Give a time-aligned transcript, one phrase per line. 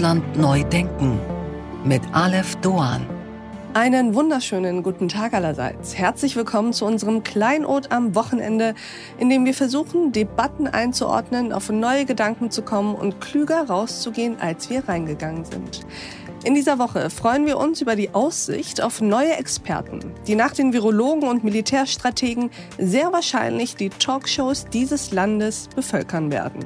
[0.00, 1.20] Deutschland neu denken
[1.84, 3.04] mit Aleph Doan.
[3.74, 5.94] Einen wunderschönen guten Tag allerseits.
[5.94, 8.74] Herzlich willkommen zu unserem Kleinod am Wochenende,
[9.18, 14.70] in dem wir versuchen, Debatten einzuordnen, auf neue Gedanken zu kommen und klüger rauszugehen, als
[14.70, 15.80] wir reingegangen sind.
[16.44, 20.72] In dieser Woche freuen wir uns über die Aussicht auf neue Experten, die nach den
[20.72, 26.64] Virologen und Militärstrategen sehr wahrscheinlich die Talkshows dieses Landes bevölkern werden.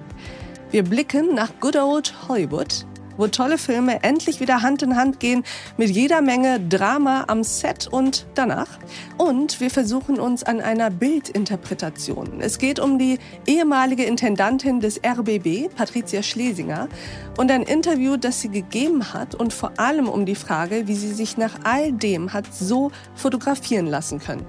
[0.71, 2.87] Wir blicken nach Good Old Hollywood,
[3.17, 5.45] wo tolle Filme endlich wieder Hand in Hand gehen
[5.77, 8.79] mit jeder Menge Drama am Set und danach.
[9.19, 12.41] Und wir versuchen uns an einer Bildinterpretation.
[12.41, 16.89] Es geht um die ehemalige Intendantin des RBB, Patricia Schlesinger,
[17.37, 21.12] und ein Interview, das sie gegeben hat und vor allem um die Frage, wie sie
[21.12, 24.47] sich nach all dem hat so fotografieren lassen können.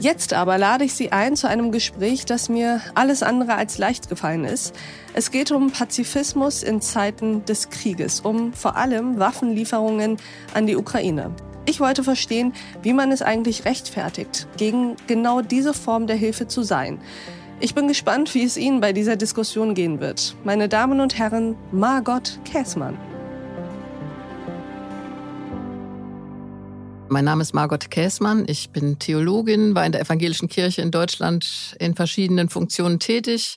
[0.00, 4.08] Jetzt aber lade ich Sie ein zu einem Gespräch, das mir alles andere als leicht
[4.08, 4.74] gefallen ist.
[5.14, 10.16] Es geht um Pazifismus in Zeiten des Krieges, um vor allem Waffenlieferungen
[10.54, 11.32] an die Ukraine.
[11.66, 16.62] Ich wollte verstehen, wie man es eigentlich rechtfertigt, gegen genau diese Form der Hilfe zu
[16.62, 17.00] sein.
[17.60, 20.36] Ich bin gespannt, wie es Ihnen bei dieser Diskussion gehen wird.
[20.44, 22.96] Meine Damen und Herren, Margot Käßmann.
[27.10, 28.44] Mein Name ist Margot Käßmann.
[28.48, 33.56] Ich bin Theologin, war in der evangelischen Kirche in Deutschland in verschiedenen Funktionen tätig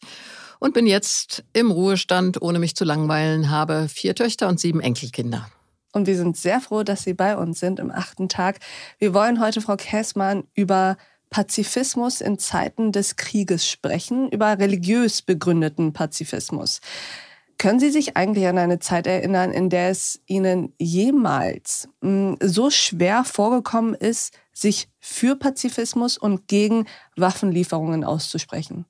[0.59, 5.49] und bin jetzt im Ruhestand, ohne mich zu langweilen, habe vier Töchter und sieben Enkelkinder.
[5.91, 8.59] Und wir sind sehr froh, dass Sie bei uns sind im achten Tag.
[8.99, 10.95] Wir wollen heute, Frau Käßmann, über
[11.29, 16.79] Pazifismus in Zeiten des Krieges sprechen, über religiös begründeten Pazifismus.
[17.61, 22.71] Können Sie sich eigentlich an eine Zeit erinnern, in der es Ihnen jemals hm, so
[22.71, 28.85] schwer vorgekommen ist, sich für Pazifismus und gegen Waffenlieferungen auszusprechen?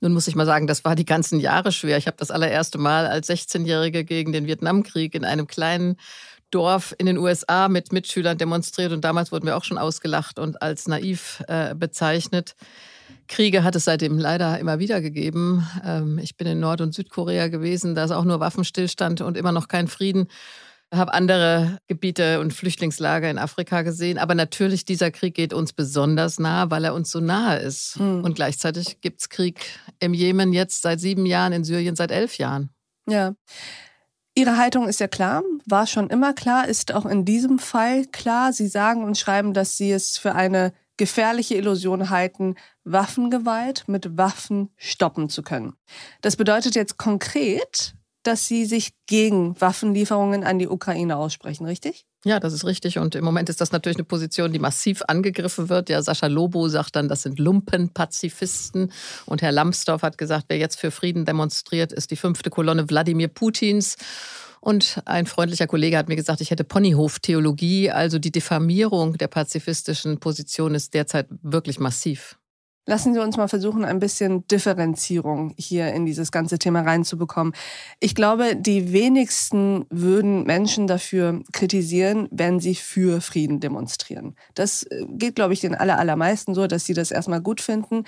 [0.00, 1.98] Nun muss ich mal sagen, das war die ganzen Jahre schwer.
[1.98, 5.98] Ich habe das allererste Mal als 16-Jährige gegen den Vietnamkrieg in einem kleinen
[6.50, 10.62] Dorf in den USA mit Mitschülern demonstriert und damals wurden wir auch schon ausgelacht und
[10.62, 12.56] als naiv äh, bezeichnet.
[13.28, 15.66] Kriege hat es seitdem leider immer wieder gegeben.
[15.84, 19.52] Ähm, ich bin in Nord- und Südkorea gewesen, da ist auch nur Waffenstillstand und immer
[19.52, 20.28] noch kein Frieden.
[20.92, 24.18] Ich habe andere Gebiete und Flüchtlingslager in Afrika gesehen.
[24.18, 27.98] Aber natürlich, dieser Krieg geht uns besonders nah, weil er uns so nahe ist.
[27.98, 28.22] Mhm.
[28.22, 29.60] Und gleichzeitig gibt es Krieg
[29.98, 32.70] im Jemen jetzt seit sieben Jahren, in Syrien seit elf Jahren.
[33.08, 33.34] Ja.
[34.36, 38.52] Ihre Haltung ist ja klar, war schon immer klar, ist auch in diesem Fall klar.
[38.52, 44.70] Sie sagen und schreiben, dass Sie es für eine gefährliche Illusion halten, Waffengewalt mit Waffen
[44.76, 45.74] stoppen zu können.
[46.20, 52.06] Das bedeutet jetzt konkret, dass Sie sich gegen Waffenlieferungen an die Ukraine aussprechen, richtig?
[52.26, 52.98] Ja, das ist richtig.
[52.98, 55.88] Und im Moment ist das natürlich eine Position, die massiv angegriffen wird.
[55.88, 58.90] Ja, Sascha Lobo sagt dann, das sind Lumpenpazifisten.
[59.26, 63.28] Und Herr Lambsdorff hat gesagt, wer jetzt für Frieden demonstriert, ist die fünfte Kolonne Wladimir
[63.28, 63.94] Putins.
[64.58, 67.92] Und ein freundlicher Kollege hat mir gesagt, ich hätte Ponyhof-Theologie.
[67.92, 72.36] Also die Diffamierung der pazifistischen Position ist derzeit wirklich massiv.
[72.88, 77.52] Lassen Sie uns mal versuchen, ein bisschen Differenzierung hier in dieses ganze Thema reinzubekommen.
[77.98, 84.36] Ich glaube, die wenigsten würden Menschen dafür kritisieren, wenn sie für Frieden demonstrieren.
[84.54, 88.04] Das äh, geht, glaube ich, den allermeisten so, dass sie das erstmal gut finden.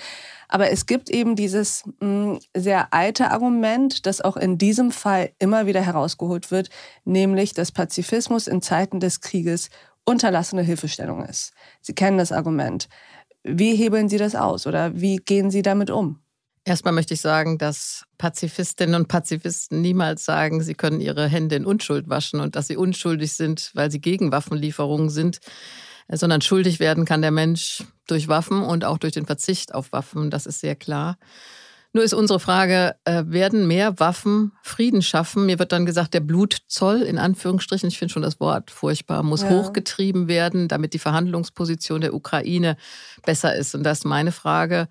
[0.47, 5.65] Aber es gibt eben dieses hm, sehr alte Argument, das auch in diesem Fall immer
[5.65, 6.69] wieder herausgeholt wird,
[7.03, 9.69] nämlich, dass Pazifismus in Zeiten des Krieges
[10.05, 11.53] unterlassene Hilfestellung ist.
[11.81, 12.89] Sie kennen das Argument.
[13.43, 16.19] Wie hebeln Sie das aus oder wie gehen Sie damit um?
[16.65, 21.65] Erstmal möchte ich sagen, dass Pazifistinnen und Pazifisten niemals sagen, sie können ihre Hände in
[21.65, 25.39] Unschuld waschen und dass sie unschuldig sind, weil sie gegen Waffenlieferungen sind,
[26.09, 30.29] sondern schuldig werden kann der Mensch durch Waffen und auch durch den Verzicht auf Waffen.
[30.29, 31.17] Das ist sehr klar.
[31.91, 35.47] Nur ist unsere Frage, äh, werden mehr Waffen Frieden schaffen?
[35.47, 39.41] Mir wird dann gesagt, der Blutzoll, in Anführungsstrichen, ich finde schon das Wort furchtbar, muss
[39.41, 39.49] ja.
[39.49, 42.77] hochgetrieben werden, damit die Verhandlungsposition der Ukraine
[43.25, 43.73] besser ist.
[43.73, 44.87] Und das ist meine Frage.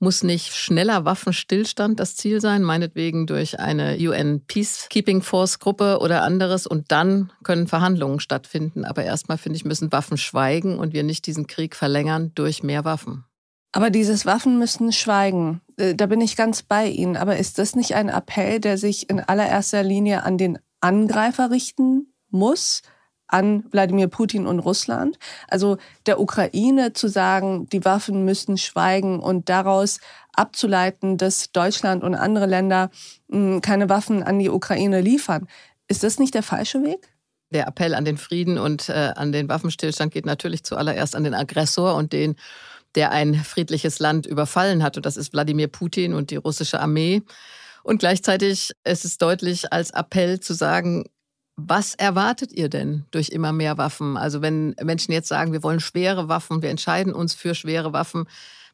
[0.00, 6.22] Muss nicht schneller Waffenstillstand das Ziel sein, meinetwegen durch eine UN Peacekeeping Force Gruppe oder
[6.22, 8.84] anderes und dann können Verhandlungen stattfinden.
[8.84, 12.84] Aber erstmal finde ich, müssen Waffen schweigen und wir nicht diesen Krieg verlängern durch mehr
[12.84, 13.24] Waffen.
[13.72, 15.60] Aber dieses Waffen müssen schweigen.
[15.76, 17.16] Äh, da bin ich ganz bei Ihnen.
[17.16, 22.12] Aber ist das nicht ein Appell, der sich in allererster Linie an den Angreifer richten
[22.30, 22.82] muss?
[23.28, 25.18] an Wladimir Putin und Russland.
[25.48, 25.76] Also
[26.06, 30.00] der Ukraine zu sagen, die Waffen müssen schweigen und daraus
[30.32, 32.90] abzuleiten, dass Deutschland und andere Länder
[33.30, 35.46] hm, keine Waffen an die Ukraine liefern.
[35.88, 37.12] Ist das nicht der falsche Weg?
[37.50, 41.34] Der Appell an den Frieden und äh, an den Waffenstillstand geht natürlich zuallererst an den
[41.34, 42.36] Aggressor und den
[42.94, 44.96] der ein friedliches Land überfallen hat.
[44.96, 47.22] Und das ist Wladimir Putin und die russische Armee.
[47.82, 51.04] Und gleichzeitig ist es deutlich als Appell zu sagen,
[51.60, 54.16] Was erwartet ihr denn durch immer mehr Waffen?
[54.16, 58.26] Also wenn Menschen jetzt sagen, wir wollen schwere Waffen, wir entscheiden uns für schwere Waffen,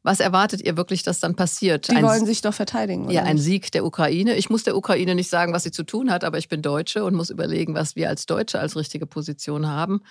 [0.05, 1.91] was erwartet ihr wirklich, dass dann passiert?
[1.91, 3.06] Die ein, wollen sich doch verteidigen.
[3.06, 3.15] Oder?
[3.15, 4.37] Ja, ein Sieg der Ukraine.
[4.37, 7.05] Ich muss der Ukraine nicht sagen, was sie zu tun hat, aber ich bin Deutsche
[7.05, 10.03] und muss überlegen, was wir als Deutsche als richtige Position haben.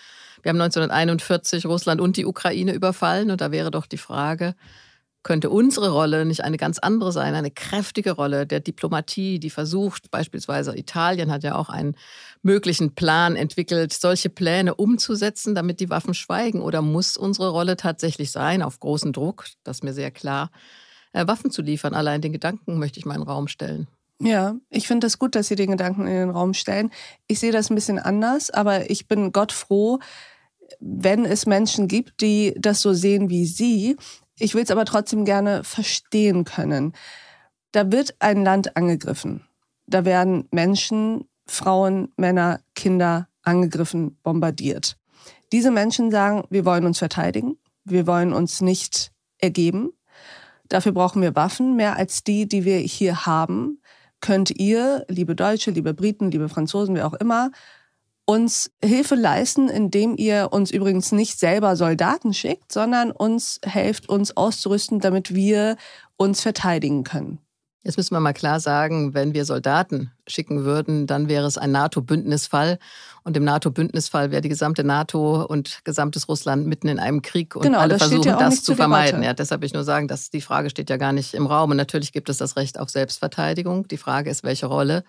[0.42, 4.56] Wir haben 1941 Russland und die Ukraine überfallen und da wäre doch die Frage,
[5.24, 10.12] könnte unsere Rolle nicht eine ganz andere sein, eine kräftige Rolle der Diplomatie, die versucht,
[10.12, 11.96] beispielsweise Italien hat ja auch einen
[12.42, 16.62] möglichen Plan entwickelt, solche Pläne umzusetzen, damit die Waffen schweigen?
[16.62, 20.52] Oder muss unsere Rolle tatsächlich sein, auf großen Druck, das ist mir sehr klar,
[21.14, 21.94] äh, Waffen zu liefern?
[21.94, 23.88] Allein den Gedanken möchte ich mal in den Raum stellen.
[24.20, 26.92] Ja, ich finde das gut, dass Sie den Gedanken in den Raum stellen.
[27.28, 30.00] Ich sehe das ein bisschen anders, aber ich bin Gott froh,
[30.80, 33.98] wenn es Menschen gibt, die das so sehen wie Sie.
[34.40, 36.94] Ich will es aber trotzdem gerne verstehen können.
[37.72, 39.48] Da wird ein Land angegriffen.
[39.88, 44.98] Da werden Menschen, Frauen, Männer, Kinder angegriffen, bombardiert.
[45.52, 49.92] Diese Menschen sagen, wir wollen uns verteidigen, wir wollen uns nicht ergeben.
[50.70, 53.82] Dafür brauchen wir Waffen, mehr als die, die wir hier haben.
[54.22, 57.52] Könnt ihr, liebe Deutsche, liebe Briten, liebe Franzosen, wer auch immer,
[58.26, 64.36] uns Hilfe leisten, indem ihr uns übrigens nicht selber Soldaten schickt, sondern uns helft, uns
[64.38, 65.76] auszurüsten, damit wir
[66.16, 67.40] uns verteidigen können.
[67.86, 71.72] Jetzt müssen wir mal klar sagen, wenn wir Soldaten schicken würden, dann wäre es ein
[71.72, 72.80] NATO-Bündnisfall.
[73.26, 77.64] Und im NATO-Bündnisfall wäre die gesamte NATO und gesamtes Russland mitten in einem Krieg und
[77.64, 79.22] genau, alle das versuchen, ja das zu vermeiden.
[79.22, 81.72] Ja, deshalb will ich nur sagen, dass die Frage steht ja gar nicht im Raum.
[81.72, 83.86] Und natürlich gibt es das Recht auf Selbstverteidigung.
[83.90, 85.04] Die Frage ist, welche Rolle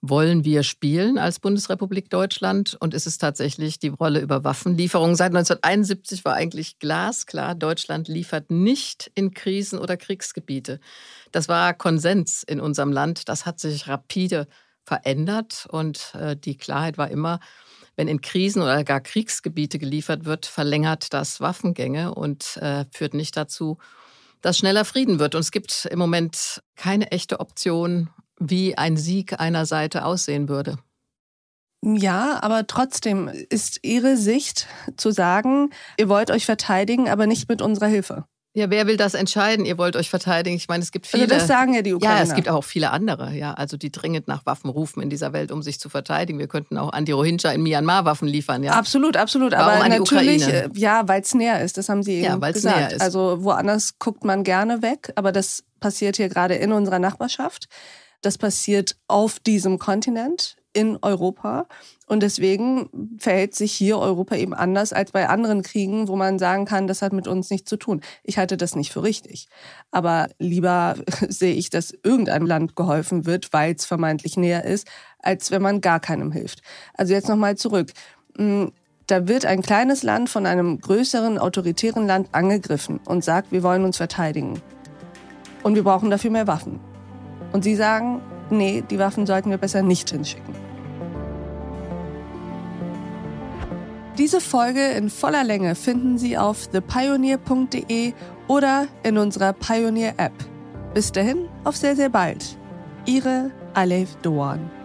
[0.00, 2.76] wollen wir spielen als Bundesrepublik Deutschland?
[2.80, 5.16] Und ist es tatsächlich die Rolle über Waffenlieferungen?
[5.16, 10.80] Seit 1971 war eigentlich glasklar, Deutschland liefert nicht in Krisen- oder Kriegsgebiete.
[11.32, 13.28] Das war Konsens in unserem Land.
[13.28, 14.46] Das hat sich rapide
[14.84, 17.40] verändert und äh, die Klarheit war immer,
[17.96, 23.36] wenn in Krisen oder gar Kriegsgebiete geliefert wird, verlängert das Waffengänge und äh, führt nicht
[23.36, 23.78] dazu,
[24.40, 25.34] dass schneller Frieden wird.
[25.34, 30.76] Und es gibt im Moment keine echte Option, wie ein Sieg einer Seite aussehen würde.
[31.84, 37.62] Ja, aber trotzdem ist Ihre Sicht zu sagen, ihr wollt euch verteidigen, aber nicht mit
[37.62, 38.24] unserer Hilfe.
[38.54, 39.64] Ja, wer will das entscheiden?
[39.64, 40.56] Ihr wollt euch verteidigen.
[40.56, 41.24] Ich meine, es gibt viele.
[41.24, 42.16] Also das sagen ja die Ukrainer.
[42.16, 45.32] Ja, es gibt auch viele andere, ja, also die dringend nach Waffen rufen in dieser
[45.32, 46.40] Welt, um sich zu verteidigen.
[46.40, 48.72] Wir könnten auch an die Rohingya in Myanmar Waffen liefern, ja.
[48.72, 49.52] Absolut, absolut.
[49.52, 50.64] Warum aber an die natürlich, Ukraine?
[50.64, 51.76] äh, ja, weil es näher ist.
[51.78, 52.76] Das haben Sie eben Ja, weil's gesagt.
[52.78, 53.00] näher ist.
[53.02, 57.68] Also woanders guckt man gerne weg, aber das passiert hier gerade in unserer Nachbarschaft.
[58.20, 61.66] Das passiert auf diesem Kontinent in Europa.
[62.06, 66.66] Und deswegen verhält sich hier Europa eben anders als bei anderen Kriegen, wo man sagen
[66.66, 68.00] kann, das hat mit uns nichts zu tun.
[68.22, 69.48] Ich halte das nicht für richtig.
[69.90, 70.96] Aber lieber
[71.28, 74.86] sehe ich, dass irgendeinem Land geholfen wird, weil es vermeintlich näher ist,
[75.20, 76.60] als wenn man gar keinem hilft.
[76.94, 77.92] Also jetzt nochmal zurück.
[78.36, 78.72] Hm,
[79.06, 83.84] Da wird ein kleines Land von einem größeren, autoritären Land angegriffen und sagt, wir wollen
[83.84, 84.60] uns verteidigen.
[85.62, 86.78] Und wir brauchen dafür mehr Waffen.
[87.52, 90.54] Und Sie sagen, nee, die Waffen sollten wir besser nicht hinschicken.
[94.18, 98.14] Diese Folge in voller Länge finden Sie auf thepioneer.de
[98.48, 100.32] oder in unserer Pioneer App.
[100.92, 102.58] Bis dahin, auf sehr, sehr bald.
[103.06, 104.77] Ihre Alef Doan.